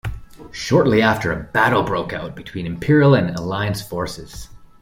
[0.51, 4.49] Shortly after, a battle broke out between Imperial and Alliance forces.